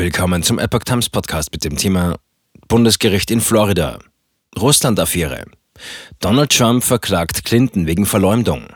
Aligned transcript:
Willkommen 0.00 0.42
zum 0.42 0.58
Epoch 0.58 0.84
Times 0.84 1.10
Podcast 1.10 1.52
mit 1.52 1.62
dem 1.62 1.76
Thema 1.76 2.16
Bundesgericht 2.68 3.30
in 3.30 3.42
Florida. 3.42 3.98
Russland-Affäre. 4.58 5.44
Donald 6.20 6.56
Trump 6.56 6.82
verklagt 6.82 7.44
Clinton 7.44 7.86
wegen 7.86 8.06
Verleumdung. 8.06 8.68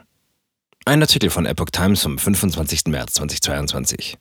Ein 0.85 1.01
Artikel 1.01 1.31
von 1.31 1.47
Epoch 1.47 1.71
Times 1.73 2.03
vom 2.03 2.19
25. 2.19 2.89
März 2.89 3.15
2022. 3.15 4.19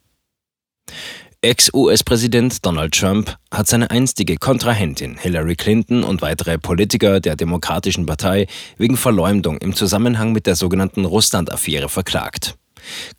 Ex-US-Präsident 1.42 2.66
Donald 2.66 2.98
Trump 2.98 3.36
hat 3.52 3.68
seine 3.68 3.92
einstige 3.92 4.38
Kontrahentin 4.38 5.18
Hillary 5.18 5.58
Clinton 5.58 6.06
und 6.06 6.22
weitere 6.22 6.58
Politiker 6.58 7.20
der 7.20 7.36
Demokratischen 7.36 8.06
Partei 8.06 8.48
wegen 8.78 8.96
Verleumdung 8.96 9.58
im 9.58 9.76
Zusammenhang 9.76 10.32
mit 10.32 10.48
der 10.48 10.56
sogenannten 10.56 11.04
Russland-Affäre 11.04 11.90
verklagt. 11.90 12.56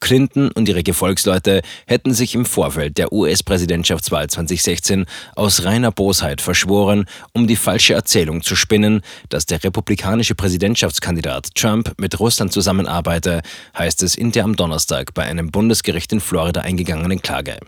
Clinton 0.01 0.51
und 0.51 0.69
ihre 0.69 0.83
Gefolgsleute 0.83 1.63
hätten 1.87 2.15
sich 2.15 2.35
im 2.35 2.45
Vorfeld 2.45 2.99
der 2.99 3.13
US-Präsidentschaftswahl 3.13 4.29
2016 4.29 5.07
aus 5.37 5.65
reiner 5.65 5.93
Bosheit 5.93 6.41
verschworen, 6.41 7.07
um 7.33 7.47
die 7.47 7.57
falsche 7.57 7.95
Erzählung 7.95 8.43
zu 8.43 8.57
spinnen, 8.57 9.03
dass 9.29 9.47
der 9.47 9.63
republikanische 9.63 10.35
Präsidentschaftskandidat 10.35 11.55
Trump 11.55 11.95
mit 11.99 12.21
Russland 12.21 12.53
zusammenarbeite, 12.53 13.43
heißt 13.77 14.03
es 14.03 14.15
in 14.15 14.33
der 14.33 14.45
am 14.45 14.57
Donnerstag 14.57 15.15
bei 15.15 15.25
einem 15.25 15.51
Bundesgericht 15.51 16.13
in 16.13 16.21
Florida 16.21 16.61
eingegangenen 16.61 17.23
Klage. 17.23 17.59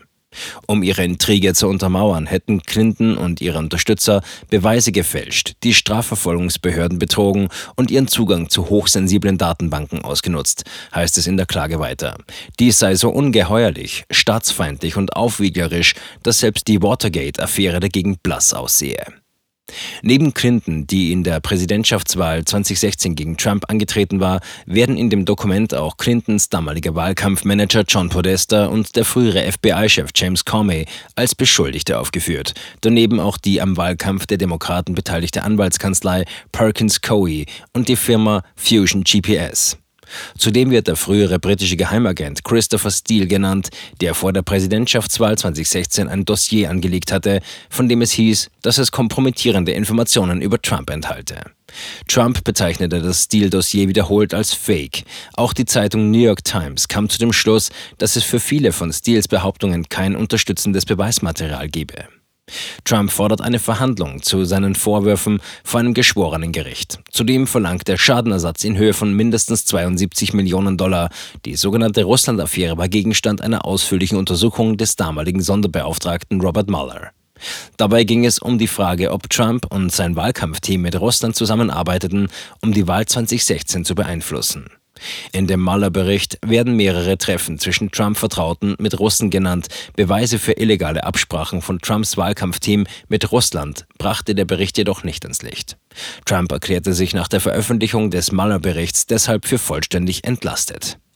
Um 0.65 0.83
ihre 0.83 1.03
Intrige 1.03 1.53
zu 1.53 1.67
untermauern, 1.67 2.25
hätten 2.25 2.61
Clinton 2.63 3.17
und 3.17 3.41
ihre 3.41 3.59
Unterstützer 3.59 4.21
Beweise 4.49 4.91
gefälscht, 4.91 5.53
die 5.63 5.73
Strafverfolgungsbehörden 5.73 6.99
betrogen 6.99 7.49
und 7.75 7.91
ihren 7.91 8.07
Zugang 8.07 8.49
zu 8.49 8.69
hochsensiblen 8.69 9.37
Datenbanken 9.37 10.03
ausgenutzt, 10.03 10.63
heißt 10.93 11.17
es 11.17 11.27
in 11.27 11.37
der 11.37 11.45
Klage 11.45 11.79
weiter. 11.79 12.17
Dies 12.59 12.79
sei 12.79 12.95
so 12.95 13.09
ungeheuerlich, 13.09 14.05
staatsfeindlich 14.11 14.97
und 14.97 15.15
aufwieglerisch, 15.15 15.95
dass 16.23 16.39
selbst 16.39 16.67
die 16.67 16.81
Watergate-Affäre 16.81 17.79
dagegen 17.79 18.17
blass 18.21 18.53
aussehe. 18.53 19.05
Neben 20.01 20.33
Clinton, 20.33 20.87
die 20.87 21.11
in 21.11 21.23
der 21.23 21.39
Präsidentschaftswahl 21.39 22.45
2016 22.45 23.15
gegen 23.15 23.37
Trump 23.37 23.65
angetreten 23.69 24.19
war, 24.19 24.39
werden 24.65 24.97
in 24.97 25.09
dem 25.09 25.25
Dokument 25.25 25.73
auch 25.73 25.97
Clintons 25.97 26.49
damaliger 26.49 26.95
Wahlkampfmanager 26.95 27.83
John 27.87 28.09
Podesta 28.09 28.67
und 28.67 28.95
der 28.95 29.05
frühere 29.05 29.51
FBI-Chef 29.51 30.11
James 30.15 30.45
Comey 30.45 30.85
als 31.15 31.35
Beschuldigte 31.35 31.99
aufgeführt. 31.99 32.53
Daneben 32.81 33.19
auch 33.19 33.37
die 33.37 33.61
am 33.61 33.77
Wahlkampf 33.77 34.25
der 34.25 34.37
Demokraten 34.37 34.93
beteiligte 34.93 35.43
Anwaltskanzlei 35.43 36.25
Perkins 36.51 37.01
Coie 37.01 37.45
und 37.73 37.87
die 37.87 37.95
Firma 37.95 38.43
Fusion 38.55 39.03
GPS. 39.03 39.77
Zudem 40.37 40.71
wird 40.71 40.87
der 40.87 40.95
frühere 40.95 41.39
britische 41.39 41.77
Geheimagent 41.77 42.43
Christopher 42.43 42.91
Steele 42.91 43.27
genannt, 43.27 43.69
der 44.01 44.13
vor 44.13 44.33
der 44.33 44.41
Präsidentschaftswahl 44.41 45.37
2016 45.37 46.07
ein 46.07 46.25
Dossier 46.25 46.69
angelegt 46.69 47.11
hatte, 47.11 47.41
von 47.69 47.89
dem 47.89 48.01
es 48.01 48.11
hieß, 48.11 48.49
dass 48.61 48.77
es 48.77 48.91
kompromittierende 48.91 49.71
Informationen 49.71 50.41
über 50.41 50.61
Trump 50.61 50.89
enthalte. 50.89 51.41
Trump 52.07 52.43
bezeichnete 52.43 53.01
das 53.01 53.23
Steele-Dossier 53.23 53.87
wiederholt 53.87 54.33
als 54.33 54.53
Fake. 54.53 55.03
Auch 55.33 55.53
die 55.53 55.65
Zeitung 55.65 56.11
New 56.11 56.19
York 56.19 56.43
Times 56.43 56.87
kam 56.87 57.09
zu 57.09 57.17
dem 57.17 57.33
Schluss, 57.33 57.69
dass 57.97 58.15
es 58.15 58.23
für 58.23 58.39
viele 58.39 58.71
von 58.71 58.91
Steeles 58.91 59.27
Behauptungen 59.27 59.89
kein 59.89 60.15
unterstützendes 60.15 60.85
Beweismaterial 60.85 61.67
gebe. 61.69 62.07
Trump 62.83 63.11
fordert 63.11 63.41
eine 63.41 63.59
Verhandlung 63.59 64.21
zu 64.21 64.45
seinen 64.45 64.75
Vorwürfen 64.75 65.39
vor 65.63 65.79
einem 65.79 65.93
geschworenen 65.93 66.51
Gericht. 66.51 66.99
Zudem 67.11 67.47
verlangt 67.47 67.89
er 67.89 67.97
Schadenersatz 67.97 68.63
in 68.63 68.77
Höhe 68.77 68.93
von 68.93 69.13
mindestens 69.13 69.65
72 69.65 70.33
Millionen 70.33 70.77
Dollar. 70.77 71.09
Die 71.45 71.55
sogenannte 71.55 72.03
Russland-Affäre 72.03 72.77
war 72.77 72.87
Gegenstand 72.87 73.41
einer 73.41 73.65
ausführlichen 73.65 74.17
Untersuchung 74.17 74.77
des 74.77 74.95
damaligen 74.95 75.41
Sonderbeauftragten 75.41 76.39
Robert 76.41 76.69
Mueller. 76.69 77.11
Dabei 77.77 78.03
ging 78.03 78.25
es 78.25 78.39
um 78.39 78.57
die 78.57 78.67
Frage, 78.67 79.11
ob 79.11 79.29
Trump 79.29 79.67
und 79.71 79.91
sein 79.91 80.15
Wahlkampfteam 80.15 80.81
mit 80.81 80.99
Russland 80.99 81.35
zusammenarbeiteten, 81.35 82.29
um 82.61 82.73
die 82.73 82.87
Wahl 82.87 83.05
2016 83.05 83.85
zu 83.85 83.93
beeinflussen. 83.93 84.69
In 85.31 85.47
dem 85.47 85.61
Mueller-Bericht 85.61 86.37
werden 86.45 86.75
mehrere 86.75 87.17
Treffen 87.17 87.59
zwischen 87.59 87.91
Trump-Vertrauten 87.91 88.75
mit 88.79 88.99
Russen 88.99 89.29
genannt. 89.29 89.67
Beweise 89.95 90.39
für 90.39 90.53
illegale 90.53 91.03
Absprachen 91.03 91.61
von 91.61 91.79
Trumps 91.79 92.17
Wahlkampfteam 92.17 92.85
mit 93.07 93.31
Russland 93.31 93.85
brachte 93.97 94.35
der 94.35 94.45
Bericht 94.45 94.77
jedoch 94.77 95.03
nicht 95.03 95.25
ins 95.25 95.41
Licht. 95.41 95.77
Trump 96.25 96.51
erklärte 96.51 96.93
sich 96.93 97.13
nach 97.13 97.27
der 97.27 97.41
Veröffentlichung 97.41 98.11
des 98.11 98.31
Mueller-Berichts 98.31 99.05
deshalb 99.05 99.45
für 99.45 99.57
vollständig 99.57 100.23
entlastet. 100.23 100.99